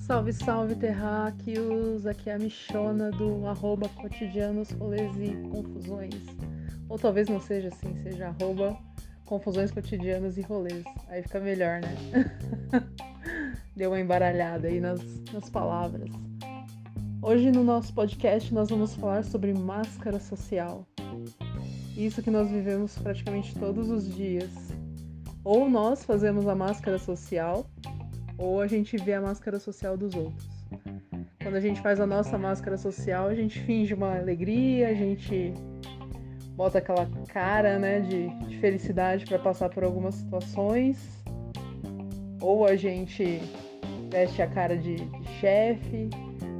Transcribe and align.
Salve, 0.00 0.32
salve, 0.32 0.74
terráqueos! 0.74 2.06
Aqui 2.06 2.30
é 2.30 2.34
a 2.34 2.38
Michona 2.38 3.10
do 3.10 3.46
arroba 3.46 3.88
cotidianos, 3.90 4.70
rolês 4.72 5.10
e 5.20 5.36
confusões. 5.48 6.14
Ou 6.88 6.98
talvez 6.98 7.28
não 7.28 7.40
seja 7.40 7.68
assim, 7.68 7.94
seja 8.02 8.28
arroba 8.28 8.76
confusões 9.24 9.70
cotidianas 9.70 10.36
e 10.38 10.40
rolês. 10.40 10.82
Aí 11.08 11.22
fica 11.22 11.38
melhor, 11.38 11.80
né? 11.80 11.94
Deu 13.76 13.90
uma 13.90 14.00
embaralhada 14.00 14.68
aí 14.68 14.80
nas, 14.80 15.00
nas 15.32 15.48
palavras. 15.50 16.10
Hoje 17.22 17.50
no 17.50 17.62
nosso 17.62 17.92
podcast 17.92 18.52
nós 18.52 18.70
vamos 18.70 18.94
falar 18.94 19.24
sobre 19.24 19.52
máscara 19.52 20.18
social. 20.18 20.86
Isso 21.96 22.22
que 22.22 22.30
nós 22.30 22.50
vivemos 22.50 22.96
praticamente 22.98 23.54
todos 23.58 23.90
os 23.90 24.14
dias. 24.14 24.50
Ou 25.48 25.66
nós 25.70 26.04
fazemos 26.04 26.46
a 26.46 26.54
máscara 26.54 26.98
social, 26.98 27.64
ou 28.36 28.60
a 28.60 28.66
gente 28.66 28.98
vê 28.98 29.14
a 29.14 29.20
máscara 29.22 29.58
social 29.58 29.96
dos 29.96 30.14
outros. 30.14 30.46
Quando 31.42 31.54
a 31.54 31.60
gente 31.60 31.80
faz 31.80 31.98
a 31.98 32.06
nossa 32.06 32.36
máscara 32.36 32.76
social, 32.76 33.28
a 33.28 33.34
gente 33.34 33.58
finge 33.60 33.94
uma 33.94 34.14
alegria, 34.14 34.88
a 34.88 34.92
gente 34.92 35.54
bota 36.54 36.76
aquela 36.76 37.08
cara 37.28 37.78
né, 37.78 38.00
de, 38.00 38.28
de 38.46 38.58
felicidade 38.58 39.24
para 39.24 39.38
passar 39.38 39.70
por 39.70 39.82
algumas 39.84 40.16
situações, 40.16 40.98
ou 42.42 42.66
a 42.66 42.76
gente 42.76 43.40
veste 44.10 44.42
a 44.42 44.46
cara 44.46 44.76
de, 44.76 44.96
de 44.96 45.28
chefe, 45.40 46.10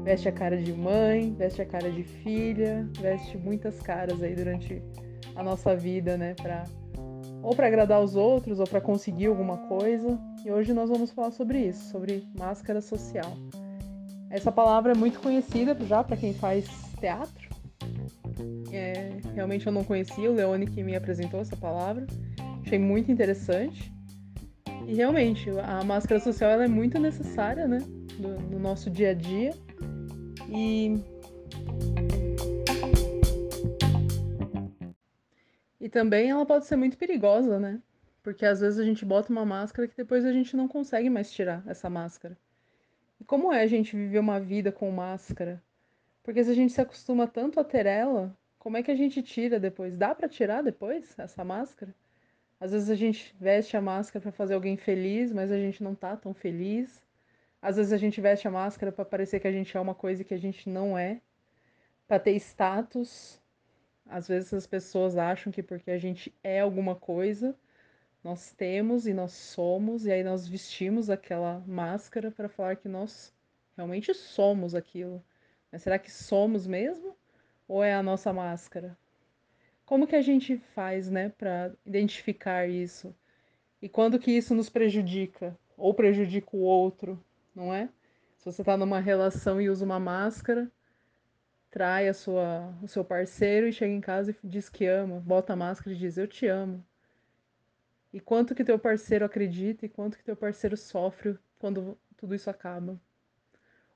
veste 0.02 0.30
a 0.30 0.32
cara 0.32 0.57
de 0.57 0.73
mãe, 0.73 1.34
veste 1.34 1.60
a 1.60 1.66
cara 1.66 1.91
de 1.93 2.05
filha, 2.05 2.88
veste 2.98 3.37
muitas 3.37 3.82
caras 3.82 4.23
aí 4.23 4.34
durante 4.34 4.82
a 5.37 5.43
nossa 5.43 5.77
vida, 5.77 6.16
né, 6.16 6.32
para 6.41 6.65
ou 7.42 7.55
para 7.55 7.66
agradar 7.66 8.02
os 8.02 8.16
outros 8.16 8.60
ou 8.60 8.66
para 8.66 8.80
conseguir 8.80 9.27
alguma 9.27 9.56
coisa. 9.56 10.19
E 10.45 10.51
hoje 10.51 10.73
nós 10.73 10.91
vamos 10.91 11.10
falar 11.10 11.30
sobre 11.30 11.60
isso, 11.60 11.90
sobre 11.90 12.26
máscara 12.38 12.80
social. 12.80 13.37
Essa 14.30 14.52
palavra 14.52 14.93
é 14.93 14.95
muito 14.95 15.21
conhecida 15.21 15.76
já 15.87 16.04
para 16.04 16.16
quem 16.16 16.35
faz 16.35 16.68
teatro. 17.01 17.48
É, 18.73 19.18
realmente 19.35 19.66
eu 19.66 19.73
não 19.73 19.85
conhecia, 19.85 20.30
o 20.30 20.35
Leone 20.35 20.66
que 20.66 20.82
me 20.82 20.95
apresentou 20.95 21.40
essa 21.40 21.57
palavra. 21.57 22.07
Achei 22.65 22.79
muito 22.79 23.10
interessante. 23.10 23.93
E 24.87 24.95
realmente, 24.95 25.51
a 25.51 25.85
máscara 25.85 26.20
social 26.20 26.51
ela 26.51 26.65
é 26.65 26.68
muito 26.68 26.98
necessária, 26.98 27.66
né? 27.66 27.79
No, 28.18 28.38
no 28.41 28.59
nosso 28.59 28.91
dia 28.91 29.10
a 29.10 29.15
dia. 29.15 29.54
E 30.48 30.98
E 35.89 35.91
também 35.91 36.29
ela 36.29 36.45
pode 36.45 36.67
ser 36.67 36.77
muito 36.77 36.99
perigosa, 36.99 37.59
né? 37.59 37.81
Porque 38.23 38.45
às 38.45 38.61
vezes 38.61 38.79
a 38.79 38.85
gente 38.85 39.07
bota 39.07 39.33
uma 39.33 39.47
máscara 39.47 39.89
que 39.89 39.97
depois 39.97 40.23
a 40.27 40.33
gente 40.35 40.55
não 40.55 40.69
consegue 40.69 41.09
mais 41.09 41.33
tirar 41.33 41.65
essa 41.67 41.89
máscara. 41.89 42.37
E 43.19 43.25
como 43.25 43.51
é 43.51 43.63
a 43.63 43.67
gente 43.67 43.97
viver 43.97 44.19
uma 44.19 44.39
vida 44.39 44.71
com 44.71 44.91
máscara? 44.91 45.63
Porque 46.23 46.45
se 46.45 46.51
a 46.51 46.55
gente 46.55 46.75
se 46.75 46.81
acostuma 46.83 47.27
tanto 47.27 47.59
a 47.59 47.65
ter 47.65 47.87
ela, 47.87 48.37
como 48.59 48.77
é 48.77 48.83
que 48.83 48.91
a 48.91 48.95
gente 48.95 49.23
tira 49.23 49.59
depois? 49.59 49.97
Dá 49.97 50.15
para 50.15 50.29
tirar 50.29 50.63
depois 50.63 51.19
essa 51.19 51.43
máscara? 51.43 51.95
Às 52.61 52.73
vezes 52.73 52.91
a 52.91 52.95
gente 52.95 53.35
veste 53.41 53.75
a 53.75 53.81
máscara 53.81 54.23
para 54.23 54.33
fazer 54.33 54.53
alguém 54.53 54.77
feliz, 54.77 55.33
mas 55.33 55.51
a 55.51 55.57
gente 55.57 55.83
não 55.83 55.95
tá 55.95 56.15
tão 56.19 56.35
feliz. 56.35 57.03
Às 57.63 57.77
vezes 57.79 57.95
a 57.95 57.97
gente 57.97 58.21
veste 58.21 58.47
a 58.47 58.51
máscara 58.51 58.93
para 58.93 59.07
parecer 59.07 59.41
que 59.41 59.49
a 59.49 59.53
gente 59.53 59.75
é 59.75 59.81
uma 59.81 59.95
coisa 59.95 60.23
que 60.23 60.35
a 60.35 60.39
gente 60.39 60.69
não 60.69 60.99
é, 60.99 61.23
para 62.07 62.19
ter 62.19 62.33
status, 62.33 63.41
às 64.09 64.26
vezes 64.26 64.53
as 64.54 64.66
pessoas 64.66 65.16
acham 65.16 65.53
que 65.53 65.62
porque 65.62 65.91
a 65.91 65.98
gente 65.98 66.34
é 66.42 66.60
alguma 66.60 66.94
coisa, 66.94 67.54
nós 68.22 68.53
temos 68.53 69.06
e 69.06 69.14
nós 69.14 69.32
somos, 69.32 70.06
e 70.06 70.10
aí 70.10 70.25
nós 70.25 70.48
vestimos 70.48 71.09
aquela 71.09 71.62
máscara 71.66 72.31
para 72.31 72.48
falar 72.48 72.76
que 72.76 72.88
nós 72.88 73.32
realmente 73.76 74.12
somos 74.14 74.75
aquilo. 74.75 75.25
Mas 75.70 75.82
será 75.82 75.98
que 75.98 76.10
somos 76.10 76.66
mesmo? 76.66 77.16
Ou 77.66 77.84
é 77.84 77.94
a 77.94 78.02
nossa 78.02 78.32
máscara? 78.32 78.97
Como 79.84 80.06
que 80.06 80.16
a 80.16 80.22
gente 80.22 80.56
faz, 80.74 81.10
né, 81.10 81.28
para 81.30 81.72
identificar 81.86 82.68
isso? 82.68 83.14
E 83.80 83.88
quando 83.88 84.18
que 84.18 84.32
isso 84.32 84.54
nos 84.54 84.68
prejudica? 84.68 85.56
Ou 85.76 85.94
prejudica 85.94 86.56
o 86.56 86.60
outro, 86.60 87.22
não 87.54 87.72
é? 87.72 87.88
Se 88.36 88.44
você 88.44 88.62
está 88.62 88.76
numa 88.76 89.00
relação 89.00 89.60
e 89.60 89.70
usa 89.70 89.84
uma 89.84 90.00
máscara, 90.00 90.70
trai 91.70 92.08
a 92.08 92.14
sua, 92.14 92.74
o 92.82 92.88
seu 92.88 93.04
parceiro 93.04 93.68
e 93.68 93.72
chega 93.72 93.92
em 93.92 94.00
casa 94.00 94.30
e 94.30 94.48
diz 94.48 94.68
que 94.68 94.86
ama, 94.86 95.20
bota 95.20 95.52
a 95.52 95.56
máscara 95.56 95.94
e 95.94 95.98
diz 95.98 96.16
eu 96.16 96.26
te 96.26 96.46
amo. 96.46 96.84
E 98.12 98.20
quanto 98.20 98.54
que 98.54 98.64
teu 98.64 98.78
parceiro 98.78 99.24
acredita 99.24 99.84
e 99.84 99.88
quanto 99.88 100.16
que 100.16 100.24
teu 100.24 100.36
parceiro 100.36 100.76
sofre 100.76 101.38
quando 101.58 101.98
tudo 102.16 102.34
isso 102.34 102.48
acaba. 102.48 102.98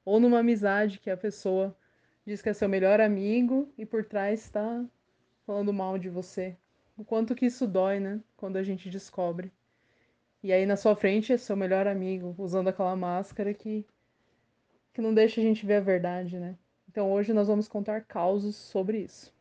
Ou 0.05 0.21
numa 0.21 0.41
amizade 0.41 0.99
que 0.99 1.11
a 1.11 1.17
pessoa 1.17 1.77
diz 2.27 2.43
que 2.43 2.49
é 2.49 2.53
seu 2.53 2.69
melhor 2.69 3.01
amigo 3.01 3.73
e 3.79 3.87
por 3.87 4.05
trás 4.05 4.41
está 4.41 4.85
falando 5.47 5.73
mal 5.73 5.99
de 5.99 6.11
você. 6.11 6.57
O 6.97 7.05
quanto 7.05 7.35
que 7.35 7.47
isso 7.47 7.67
dói, 7.67 8.01
né? 8.01 8.21
Quando 8.37 8.57
a 8.57 8.63
gente 8.63 8.91
descobre. 8.91 9.51
E 10.43 10.53
aí 10.53 10.67
na 10.67 10.77
sua 10.77 10.95
frente 10.95 11.33
é 11.33 11.39
seu 11.39 11.57
melhor 11.57 11.87
amigo, 11.87 12.35
usando 12.37 12.69
aquela 12.69 12.95
máscara 12.97 13.55
que, 13.55 13.87
que 14.93 15.01
não 15.01 15.15
deixa 15.15 15.41
a 15.41 15.45
gente 15.45 15.65
ver 15.65 15.77
a 15.77 15.81
verdade, 15.81 16.39
né? 16.39 16.57
Então 16.93 17.11
hoje 17.11 17.33
nós 17.33 17.49
vamos 17.49 17.67
contar 17.67 18.03
causos 18.03 18.55
sobre 18.55 18.99
isso. 18.99 19.33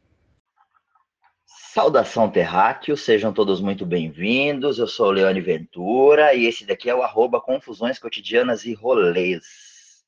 Saudação 1.45 2.31
terráqueo, 2.31 2.95
sejam 2.95 3.33
todos 3.33 3.59
muito 3.59 3.85
bem-vindos. 3.85 4.79
Eu 4.79 4.87
sou 4.87 5.07
o 5.07 5.11
Leone 5.11 5.41
Ventura 5.41 6.33
e 6.33 6.45
esse 6.45 6.65
daqui 6.65 6.89
é 6.89 6.95
o 6.95 7.03
arroba 7.03 7.41
Confusões 7.41 7.99
Cotidianas 7.99 8.63
e 8.63 8.73
Rolês. 8.73 10.05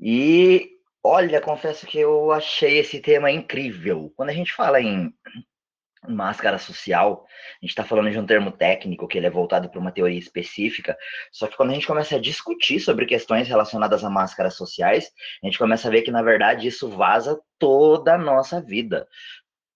E 0.00 0.68
olha, 1.04 1.40
confesso 1.40 1.86
que 1.86 2.00
eu 2.00 2.32
achei 2.32 2.78
esse 2.78 2.98
tema 2.98 3.30
incrível. 3.30 4.12
Quando 4.16 4.30
a 4.30 4.34
gente 4.34 4.52
fala 4.52 4.80
em 4.80 5.14
máscara 6.06 6.58
social, 6.58 7.26
a 7.26 7.64
gente 7.64 7.70
está 7.70 7.84
falando 7.84 8.10
de 8.10 8.18
um 8.18 8.26
termo 8.26 8.52
técnico 8.52 9.08
que 9.08 9.18
ele 9.18 9.26
é 9.26 9.30
voltado 9.30 9.68
para 9.68 9.80
uma 9.80 9.90
teoria 9.90 10.18
específica, 10.18 10.96
só 11.32 11.46
que 11.46 11.56
quando 11.56 11.70
a 11.70 11.74
gente 11.74 11.86
começa 11.86 12.16
a 12.16 12.20
discutir 12.20 12.80
sobre 12.80 13.06
questões 13.06 13.48
relacionadas 13.48 14.04
a 14.04 14.10
máscaras 14.10 14.54
sociais, 14.54 15.10
a 15.42 15.46
gente 15.46 15.58
começa 15.58 15.88
a 15.88 15.90
ver 15.90 16.02
que, 16.02 16.10
na 16.10 16.22
verdade, 16.22 16.68
isso 16.68 16.88
vaza 16.88 17.40
toda 17.58 18.14
a 18.14 18.18
nossa 18.18 18.60
vida, 18.60 19.08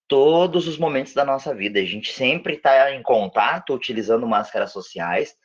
todos 0.07 0.67
os 0.67 0.77
momentos 0.77 1.13
da 1.13 1.25
nossa 1.25 1.53
vida. 1.53 1.79
A 1.79 1.85
gente 1.85 2.11
sempre 2.11 2.53
está 2.53 2.91
em 2.93 3.01
contato 3.01 3.73
utilizando 3.73 4.27
máscaras 4.27 4.71
sociais, 4.71 5.35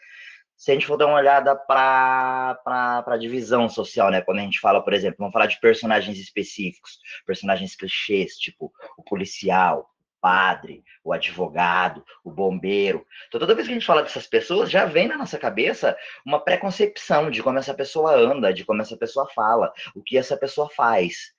se 0.56 0.72
a 0.72 0.74
gente 0.74 0.86
for 0.86 0.96
dar 0.96 1.06
uma 1.06 1.18
olhada 1.18 1.54
para 1.54 2.58
a 3.06 3.16
divisão 3.16 3.68
social, 3.68 4.10
né? 4.10 4.20
Quando 4.20 4.40
a 4.40 4.42
gente 4.42 4.58
fala, 4.58 4.82
por 4.82 4.92
exemplo, 4.92 5.18
vamos 5.20 5.32
falar 5.32 5.46
de 5.46 5.60
personagens 5.60 6.18
específicos, 6.18 6.98
personagens 7.24 7.76
clichês, 7.76 8.34
tipo 8.36 8.72
o 8.96 9.04
policial, 9.04 9.88
padre, 10.20 10.84
o 11.04 11.12
advogado, 11.12 12.04
o 12.24 12.30
bombeiro. 12.30 13.06
Então, 13.28 13.40
toda 13.40 13.54
vez 13.54 13.66
que 13.66 13.72
a 13.72 13.76
gente 13.76 13.86
fala 13.86 14.02
dessas 14.02 14.26
pessoas, 14.26 14.70
já 14.70 14.84
vem 14.84 15.08
na 15.08 15.16
nossa 15.16 15.38
cabeça 15.38 15.96
uma 16.24 16.40
preconcepção 16.40 17.30
de 17.30 17.42
como 17.42 17.58
essa 17.58 17.74
pessoa 17.74 18.14
anda, 18.14 18.52
de 18.52 18.64
como 18.64 18.82
essa 18.82 18.96
pessoa 18.96 19.28
fala, 19.34 19.72
o 19.94 20.02
que 20.02 20.18
essa 20.18 20.36
pessoa 20.36 20.68
faz. 20.70 21.32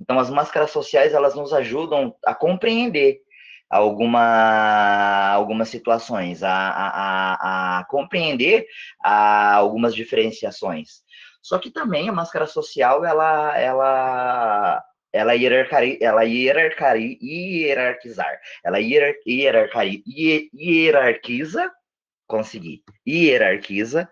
Então, 0.00 0.18
as 0.18 0.30
máscaras 0.30 0.70
sociais, 0.70 1.14
elas 1.14 1.34
nos 1.34 1.52
ajudam 1.52 2.14
a 2.24 2.34
compreender 2.34 3.20
alguma, 3.70 5.32
algumas 5.32 5.68
situações, 5.68 6.42
a, 6.42 6.52
a, 6.52 6.88
a, 6.88 7.78
a 7.78 7.84
compreender 7.86 8.66
algumas 9.02 9.94
diferenciações. 9.94 11.02
Só 11.42 11.58
que 11.58 11.70
também 11.70 12.08
a 12.08 12.12
máscara 12.12 12.46
social, 12.46 13.04
ela, 13.04 13.58
ela 13.58 14.84
ela 15.14 15.32
hierarcari, 15.32 15.96
ela 16.00 16.24
hierarcari, 16.24 17.16
hierarquizar, 17.22 18.40
ela 18.64 18.80
hier, 18.80 19.16
hierarcari, 19.24 20.02
hierarquiza, 20.52 21.70
consegui, 22.26 22.82
hierarquiza, 23.06 24.10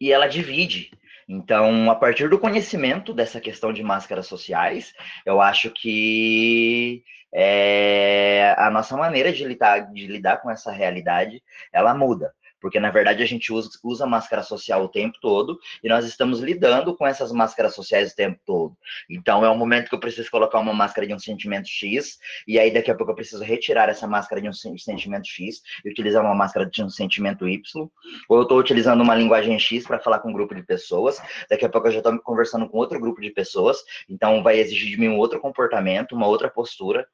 e 0.00 0.12
ela 0.12 0.26
divide. 0.26 0.90
Então, 1.28 1.88
a 1.88 1.94
partir 1.94 2.28
do 2.28 2.38
conhecimento 2.38 3.14
dessa 3.14 3.40
questão 3.40 3.72
de 3.72 3.84
máscaras 3.84 4.26
sociais, 4.26 4.92
eu 5.24 5.40
acho 5.40 5.70
que 5.70 7.04
é, 7.32 8.56
a 8.58 8.68
nossa 8.70 8.96
maneira 8.96 9.32
de 9.32 9.44
lidar, 9.44 9.92
de 9.92 10.08
lidar 10.08 10.38
com 10.38 10.50
essa 10.50 10.72
realidade, 10.72 11.40
ela 11.72 11.94
muda 11.94 12.34
porque 12.66 12.80
na 12.80 12.90
verdade 12.90 13.22
a 13.22 13.26
gente 13.26 13.52
usa, 13.52 13.70
usa 13.84 14.04
máscara 14.06 14.42
social 14.42 14.82
o 14.82 14.88
tempo 14.88 15.18
todo 15.20 15.56
e 15.84 15.88
nós 15.88 16.04
estamos 16.04 16.40
lidando 16.40 16.96
com 16.96 17.06
essas 17.06 17.30
máscaras 17.30 17.76
sociais 17.76 18.10
o 18.10 18.16
tempo 18.16 18.40
todo. 18.44 18.76
Então 19.08 19.44
é 19.44 19.48
um 19.48 19.56
momento 19.56 19.88
que 19.88 19.94
eu 19.94 20.00
preciso 20.00 20.28
colocar 20.28 20.58
uma 20.58 20.74
máscara 20.74 21.06
de 21.06 21.14
um 21.14 21.18
sentimento 21.18 21.68
X 21.68 22.18
e 22.44 22.58
aí 22.58 22.74
daqui 22.74 22.90
a 22.90 22.94
pouco 22.96 23.12
eu 23.12 23.14
preciso 23.14 23.44
retirar 23.44 23.88
essa 23.88 24.04
máscara 24.08 24.42
de 24.42 24.48
um 24.48 24.52
sentimento 24.52 25.28
X 25.28 25.62
e 25.84 25.90
utilizar 25.90 26.24
uma 26.24 26.34
máscara 26.34 26.66
de 26.68 26.82
um 26.82 26.90
sentimento 26.90 27.48
Y, 27.48 27.88
ou 28.28 28.36
eu 28.36 28.42
estou 28.42 28.58
utilizando 28.58 29.00
uma 29.00 29.14
linguagem 29.14 29.56
X 29.60 29.86
para 29.86 30.00
falar 30.00 30.18
com 30.18 30.30
um 30.30 30.32
grupo 30.32 30.52
de 30.52 30.64
pessoas, 30.64 31.22
daqui 31.48 31.64
a 31.64 31.68
pouco 31.68 31.86
eu 31.86 31.92
já 31.92 31.98
estou 31.98 32.18
conversando 32.18 32.68
com 32.68 32.78
outro 32.78 32.98
grupo 32.98 33.20
de 33.20 33.30
pessoas, 33.30 33.78
então 34.08 34.42
vai 34.42 34.58
exigir 34.58 34.90
de 34.90 34.98
mim 34.98 35.06
um 35.06 35.18
outro 35.18 35.38
comportamento, 35.38 36.16
uma 36.16 36.26
outra 36.26 36.50
postura. 36.50 37.06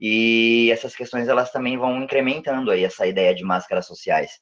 E 0.00 0.70
essas 0.70 0.94
questões 0.94 1.26
elas 1.26 1.50
também 1.50 1.76
vão 1.76 2.00
incrementando 2.02 2.70
aí 2.70 2.84
essa 2.84 3.06
ideia 3.06 3.34
de 3.34 3.42
máscaras 3.42 3.86
sociais. 3.86 4.40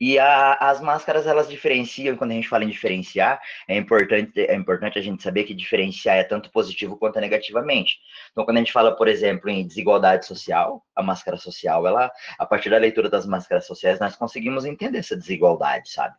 E 0.00 0.18
a, 0.18 0.54
as 0.54 0.80
máscaras, 0.80 1.26
elas 1.26 1.48
diferenciam, 1.48 2.16
quando 2.16 2.30
a 2.30 2.34
gente 2.34 2.48
fala 2.48 2.64
em 2.64 2.70
diferenciar, 2.70 3.38
é 3.68 3.76
importante, 3.76 4.40
é 4.40 4.54
importante 4.54 4.98
a 4.98 5.02
gente 5.02 5.22
saber 5.22 5.44
que 5.44 5.52
diferenciar 5.52 6.16
é 6.16 6.24
tanto 6.24 6.50
positivo 6.50 6.96
quanto 6.96 7.20
negativamente. 7.20 7.98
Então, 8.30 8.44
quando 8.44 8.56
a 8.56 8.60
gente 8.60 8.72
fala, 8.72 8.96
por 8.96 9.08
exemplo, 9.08 9.50
em 9.50 9.66
desigualdade 9.66 10.24
social, 10.24 10.82
a 10.96 11.02
máscara 11.02 11.36
social, 11.36 11.86
ela, 11.86 12.10
a 12.38 12.46
partir 12.46 12.70
da 12.70 12.78
leitura 12.78 13.10
das 13.10 13.26
máscaras 13.26 13.66
sociais, 13.66 14.00
nós 14.00 14.16
conseguimos 14.16 14.64
entender 14.64 14.98
essa 14.98 15.16
desigualdade, 15.16 15.90
sabe? 15.90 16.14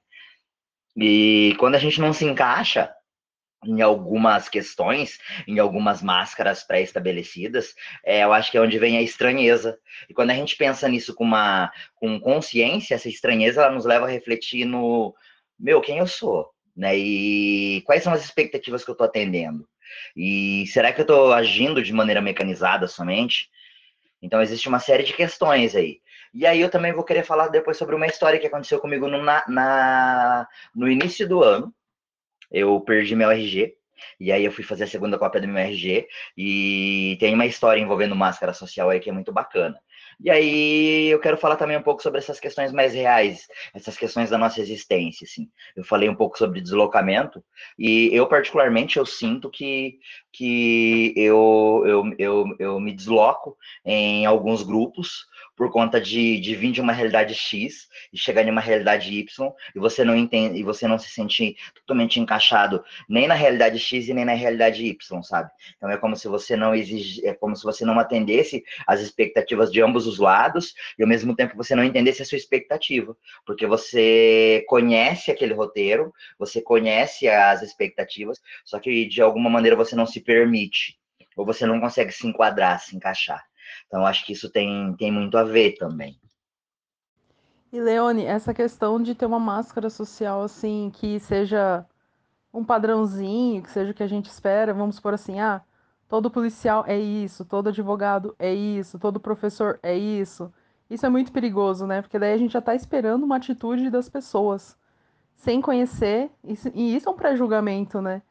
E 0.95 1.55
quando 1.59 1.75
a 1.75 1.79
gente 1.79 1.99
não 1.99 2.13
se 2.13 2.25
encaixa 2.25 2.93
em 3.63 3.81
algumas 3.81 4.49
questões, 4.49 5.19
em 5.47 5.59
algumas 5.59 6.01
máscaras 6.01 6.63
pré-estabelecidas, 6.63 7.75
é, 8.03 8.23
eu 8.23 8.33
acho 8.33 8.49
que 8.51 8.57
é 8.57 8.61
onde 8.61 8.79
vem 8.79 8.97
a 8.97 9.01
estranheza. 9.01 9.77
E 10.09 10.13
quando 10.13 10.31
a 10.31 10.35
gente 10.35 10.55
pensa 10.55 10.87
nisso 10.87 11.13
com 11.13 11.23
uma 11.23 11.71
com 11.95 12.19
consciência, 12.19 12.95
essa 12.95 13.09
estranheza 13.09 13.61
ela 13.61 13.71
nos 13.71 13.85
leva 13.85 14.05
a 14.05 14.09
refletir 14.09 14.65
no 14.65 15.13
meu, 15.59 15.79
quem 15.81 15.99
eu 15.99 16.07
sou, 16.07 16.49
né? 16.75 16.97
E 16.97 17.81
quais 17.85 18.03
são 18.03 18.13
as 18.13 18.23
expectativas 18.23 18.83
que 18.83 18.89
eu 18.89 18.93
estou 18.93 19.05
atendendo? 19.05 19.67
E 20.15 20.65
será 20.67 20.91
que 20.91 21.01
eu 21.01 21.03
estou 21.03 21.33
agindo 21.33 21.83
de 21.83 21.93
maneira 21.93 22.21
mecanizada 22.21 22.87
somente? 22.87 23.49
Então 24.21 24.41
existe 24.41 24.67
uma 24.67 24.79
série 24.79 25.03
de 25.03 25.13
questões 25.13 25.75
aí. 25.75 25.99
E 26.33 26.45
aí 26.45 26.61
eu 26.61 26.69
também 26.69 26.93
vou 26.93 27.03
querer 27.03 27.23
falar 27.25 27.49
depois 27.49 27.77
sobre 27.77 27.93
uma 27.93 28.07
história 28.07 28.39
que 28.39 28.47
aconteceu 28.47 28.79
comigo 28.79 29.07
no, 29.07 29.21
na, 29.21 29.43
na 29.47 30.47
no 30.73 30.89
início 30.89 31.27
do 31.27 31.43
ano, 31.43 31.73
eu 32.51 32.79
perdi 32.81 33.15
meu 33.15 33.29
RG. 33.31 33.75
E 34.19 34.31
aí 34.31 34.43
eu 34.43 34.51
fui 34.51 34.63
fazer 34.63 34.85
a 34.85 34.87
segunda 34.87 35.17
cópia 35.17 35.41
do 35.41 35.47
meu 35.47 35.57
RG 35.57 36.07
e 36.35 37.17
tem 37.19 37.33
uma 37.33 37.45
história 37.45 37.79
envolvendo 37.79 38.15
máscara 38.15 38.53
social 38.53 38.89
aí 38.89 38.99
que 38.99 39.09
é 39.09 39.13
muito 39.13 39.31
bacana. 39.31 39.79
E 40.23 40.29
aí 40.29 41.07
eu 41.07 41.19
quero 41.19 41.37
falar 41.37 41.55
também 41.55 41.77
um 41.77 41.81
pouco 41.81 42.01
sobre 42.03 42.19
essas 42.19 42.39
questões 42.39 42.71
mais 42.71 42.93
reais, 42.93 43.47
essas 43.73 43.97
questões 43.97 44.29
da 44.29 44.37
nossa 44.37 44.61
existência, 44.61 45.25
assim. 45.25 45.49
Eu 45.75 45.83
falei 45.83 46.09
um 46.09 46.15
pouco 46.15 46.37
sobre 46.37 46.61
deslocamento 46.61 47.43
e 47.77 48.09
eu 48.13 48.27
particularmente 48.27 48.97
eu 48.97 49.05
sinto 49.05 49.49
que, 49.49 49.97
que 50.31 51.13
eu, 51.15 51.83
eu, 51.85 52.15
eu, 52.19 52.55
eu 52.59 52.79
me 52.79 52.93
desloco 52.93 53.57
em 53.83 54.25
alguns 54.25 54.61
grupos 54.61 55.25
por 55.61 55.69
conta 55.69 56.01
de, 56.01 56.39
de 56.39 56.55
vir 56.55 56.71
de 56.71 56.81
uma 56.81 56.91
realidade 56.91 57.35
X 57.35 57.87
e 58.11 58.17
chegar 58.17 58.43
em 58.43 58.49
uma 58.49 58.59
realidade 58.59 59.13
Y 59.13 59.51
e 59.75 59.79
você 59.79 60.03
não 60.03 60.15
entende 60.15 60.57
e 60.57 60.63
você 60.63 60.87
não 60.87 60.97
se 60.97 61.07
sentir 61.11 61.55
totalmente 61.75 62.19
encaixado 62.19 62.83
nem 63.07 63.27
na 63.27 63.35
realidade 63.35 63.77
X 63.77 64.07
e 64.07 64.13
nem 64.15 64.25
na 64.25 64.33
realidade 64.33 64.83
Y, 64.83 65.21
sabe? 65.21 65.51
Então 65.77 65.87
é 65.91 65.97
como 65.97 66.15
se 66.15 66.27
você 66.27 66.55
não 66.55 66.73
exige, 66.73 67.23
é 67.27 67.35
como 67.35 67.55
se 67.55 67.63
você 67.63 67.85
não 67.85 67.99
atendesse 67.99 68.63
as 68.87 69.01
expectativas 69.01 69.71
de 69.71 69.79
ambos 69.83 70.07
os 70.07 70.17
lados 70.17 70.73
e 70.97 71.03
ao 71.03 71.07
mesmo 71.07 71.35
tempo 71.35 71.55
você 71.55 71.75
não 71.75 71.83
entendesse 71.83 72.23
a 72.23 72.25
sua 72.25 72.39
expectativa, 72.39 73.15
porque 73.45 73.67
você 73.67 74.65
conhece 74.67 75.29
aquele 75.29 75.53
roteiro, 75.53 76.11
você 76.39 76.59
conhece 76.59 77.29
as 77.29 77.61
expectativas, 77.61 78.41
só 78.65 78.79
que 78.79 79.05
de 79.05 79.21
alguma 79.21 79.47
maneira 79.47 79.75
você 79.75 79.95
não 79.95 80.07
se 80.07 80.21
permite 80.21 80.99
ou 81.37 81.45
você 81.45 81.67
não 81.67 81.79
consegue 81.79 82.11
se 82.11 82.25
enquadrar, 82.25 82.79
se 82.79 82.95
encaixar. 82.95 83.50
Então, 83.91 84.05
acho 84.05 84.25
que 84.25 84.31
isso 84.31 84.49
tem, 84.49 84.95
tem 84.95 85.11
muito 85.11 85.37
a 85.37 85.43
ver 85.43 85.73
também. 85.73 86.17
E, 87.73 87.81
Leone, 87.81 88.23
essa 88.23 88.53
questão 88.53 89.01
de 89.01 89.13
ter 89.13 89.25
uma 89.25 89.39
máscara 89.39 89.89
social, 89.89 90.43
assim, 90.43 90.89
que 90.93 91.19
seja 91.19 91.85
um 92.53 92.63
padrãozinho, 92.63 93.61
que 93.61 93.69
seja 93.69 93.91
o 93.91 93.93
que 93.93 94.01
a 94.01 94.07
gente 94.07 94.27
espera, 94.27 94.73
vamos 94.73 94.97
por 94.97 95.13
assim, 95.13 95.41
ah, 95.41 95.61
todo 96.07 96.31
policial 96.31 96.85
é 96.87 96.97
isso, 96.97 97.43
todo 97.43 97.67
advogado 97.67 98.33
é 98.39 98.53
isso, 98.53 98.97
todo 98.97 99.19
professor 99.19 99.77
é 99.83 99.97
isso. 99.97 100.53
Isso 100.89 101.05
é 101.05 101.09
muito 101.09 101.33
perigoso, 101.33 101.85
né? 101.85 102.01
Porque 102.01 102.17
daí 102.17 102.33
a 102.33 102.37
gente 102.37 102.53
já 102.53 102.59
está 102.59 102.73
esperando 102.73 103.23
uma 103.23 103.35
atitude 103.35 103.89
das 103.89 104.07
pessoas, 104.07 104.77
sem 105.35 105.59
conhecer, 105.59 106.31
e 106.73 106.95
isso 106.95 107.09
é 107.09 107.11
um 107.11 107.15
pré-julgamento, 107.15 108.01
né? 108.01 108.21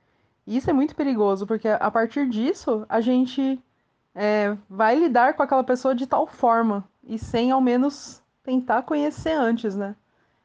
Isso 0.47 0.71
é 0.71 0.73
muito 0.73 0.97
perigoso, 0.97 1.47
porque 1.47 1.69
a 1.69 1.91
partir 1.91 2.31
disso 2.31 2.87
a 2.89 3.03
gente 3.03 3.63
é, 4.15 4.57
vai 4.69 4.95
lidar 4.97 5.35
com 5.35 5.43
aquela 5.43 5.65
pessoa 5.65 5.95
de 5.95 6.07
tal 6.07 6.27
forma 6.27 6.85
e 7.05 7.19
sem 7.19 7.51
ao 7.51 7.61
menos 7.61 8.23
tentar 8.43 8.83
conhecer 8.83 9.33
antes, 9.33 9.77
né? 9.77 9.95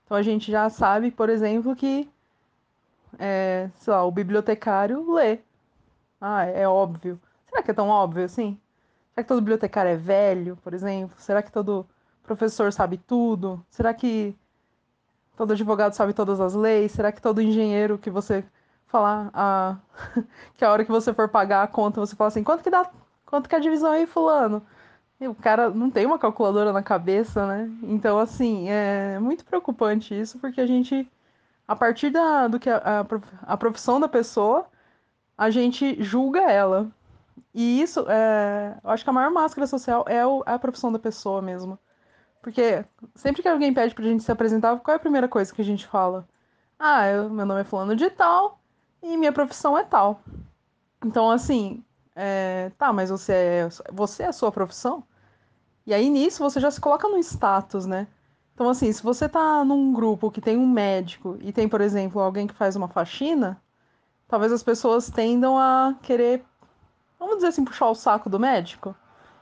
Então 0.03 0.15
a 0.15 0.21
gente 0.21 0.51
já 0.51 0.69
sabe, 0.69 1.12
por 1.12 1.29
exemplo, 1.29 1.75
que 1.75 2.09
é, 3.17 3.69
sei 3.77 3.94
lá, 3.94 4.03
o 4.03 4.12
bibliotecário 4.12 5.12
lê. 5.13 5.39
Ah, 6.19 6.45
é 6.45 6.67
óbvio. 6.67 7.19
Será 7.47 7.63
que 7.63 7.71
é 7.71 7.73
tão 7.73 7.89
óbvio 7.89 8.25
assim? 8.25 8.59
Será 9.13 9.23
que 9.23 9.27
todo 9.27 9.41
bibliotecário 9.41 9.91
é 9.91 9.95
velho, 9.95 10.57
por 10.57 10.73
exemplo? 10.73 11.15
Será 11.19 11.41
que 11.41 11.51
todo 11.51 11.88
professor 12.23 12.71
sabe 12.71 12.97
tudo? 12.97 13.65
Será 13.69 13.94
que 13.94 14.35
todo 15.38 15.53
advogado 15.53 15.94
sabe 15.94 16.13
todas 16.13 16.39
as 16.39 16.53
leis? 16.53 16.91
Será 16.91 17.12
que 17.12 17.21
todo 17.21 17.41
engenheiro 17.41 17.97
que 17.97 18.09
você 18.09 18.44
falar 18.88 19.29
a... 19.33 19.77
que 20.56 20.65
a 20.65 20.71
hora 20.71 20.85
que 20.85 20.91
você 20.91 21.13
for 21.13 21.29
pagar 21.29 21.63
a 21.63 21.67
conta, 21.67 22.00
você 22.00 22.15
fala 22.15 22.27
assim, 22.29 22.44
quanto 22.44 22.63
que 22.63 22.69
dá 22.69 22.89
Quanto 23.25 23.50
que 23.50 23.56
é 23.56 23.57
a 23.57 23.62
divisão 23.62 23.92
aí, 23.92 24.06
fulano? 24.06 24.66
E 25.19 25.27
o 25.27 25.36
cara 25.36 25.69
não 25.69 25.89
tem 25.89 26.06
uma 26.06 26.19
calculadora 26.19 26.74
na 26.74 26.83
cabeça, 26.83 27.45
né? 27.48 27.69
Então, 27.83 28.19
assim, 28.19 28.69
é 28.69 29.18
muito 29.19 29.45
preocupante 29.45 30.19
isso, 30.19 30.38
porque 30.39 30.60
a 30.60 30.68
gente, 30.68 31.10
a 31.68 31.75
partir 31.75 32.10
da, 32.10 32.48
do 32.48 32.60
que 32.60 32.69
a, 32.69 33.06
a 33.44 33.57
profissão 33.57 34.00
da 34.00 34.07
pessoa, 34.07 34.68
a 35.38 35.50
gente 35.50 36.01
julga 36.04 36.42
ela. 36.42 36.92
E 37.54 37.81
isso, 37.81 38.06
é, 38.10 38.77
eu 38.83 38.89
acho 38.89 39.04
que 39.04 39.10
a 39.10 39.13
maior 39.13 39.31
máscara 39.31 39.66
social 39.68 40.06
é, 40.07 40.25
o, 40.25 40.44
é 40.45 40.54
a 40.54 40.60
profissão 40.60 40.92
da 40.92 41.00
pessoa 41.00 41.42
mesmo. 41.42 41.80
Porque 42.42 42.86
sempre 43.16 43.42
que 43.42 43.48
alguém 43.48 43.74
pede 43.74 43.95
pra 43.95 44.04
gente 44.06 44.24
se 44.24 44.31
apresentar, 44.31 44.77
qual 44.80 44.94
é 44.94 44.98
a 44.98 45.00
primeira 45.00 45.27
coisa 45.27 45.54
que 45.54 45.62
a 45.62 45.66
gente 45.66 45.88
fala? 45.88 46.27
Ah, 46.77 47.07
eu, 47.07 47.30
meu 47.30 47.45
nome 47.45 47.62
é 47.62 47.63
fulano 47.63 47.95
de 47.95 48.10
tal 48.10 48.60
e 49.01 49.18
minha 49.18 49.31
profissão 49.31 49.77
é 49.77 49.83
tal. 49.83 50.22
Então, 51.04 51.31
assim, 51.31 51.83
é, 52.15 52.71
tá, 52.77 52.94
mas 52.94 53.09
você 53.09 53.33
é, 53.33 53.69
você 53.91 54.23
é 54.23 54.27
a 54.27 54.33
sua 54.33 54.51
profissão? 54.51 55.03
E 55.85 55.94
aí 55.94 56.09
nisso 56.09 56.41
você 56.44 56.59
já 56.59 56.71
se 56.71 56.81
coloca 56.81 57.07
no 57.07 57.17
status, 57.19 57.85
né? 57.85 58.07
Então, 58.56 58.69
assim, 58.69 58.91
se 58.91 59.03
você 59.03 59.27
tá 59.27 59.65
num 59.65 59.91
grupo 59.94 60.31
que 60.31 60.39
tem 60.41 60.57
um 60.57 60.67
médico 60.67 61.38
e 61.41 61.51
tem, 61.51 61.67
por 61.67 61.81
exemplo, 61.81 62.21
alguém 62.21 62.47
que 62.47 62.53
faz 62.53 62.75
uma 62.75 62.88
faxina, 62.88 63.62
talvez 64.27 64.51
as 64.53 64.63
pessoas 64.63 65.09
tendam 65.09 65.57
a 65.57 65.94
querer, 66.01 66.44
vamos 67.19 67.35
dizer 67.35 67.47
assim, 67.47 67.65
puxar 67.65 67.89
o 67.89 67.95
saco 67.95 68.29
do 68.29 68.39
médico 68.39 68.95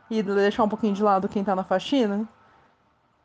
e 0.09 0.23
deixar 0.23 0.63
um 0.63 0.69
pouquinho 0.69 0.95
de 0.95 1.03
lado 1.03 1.29
quem 1.29 1.43
tá 1.43 1.55
na 1.55 1.63
faxina. 1.63 2.27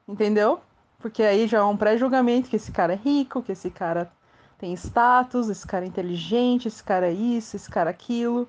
Entendeu? 0.07 0.61
Porque 0.99 1.23
aí 1.23 1.47
já 1.49 1.59
é 1.59 1.63
um 1.63 1.77
pré-julgamento 1.77 2.51
que 2.51 2.57
esse 2.57 2.71
cara 2.73 2.93
é 2.93 2.97
rico, 2.97 3.43
que 3.43 3.53
esse 3.53 3.71
cara 3.71 4.13
tem 4.59 4.75
status, 4.75 5.49
esse 5.49 5.67
cara 5.67 5.85
é 5.85 5.89
inteligente, 5.89 6.69
esse 6.69 6.83
cara 6.85 7.09
é 7.09 7.13
isso, 7.13 7.57
esse 7.57 7.71
cara 7.71 7.91
é 7.91 7.93
aquilo. 7.93 8.49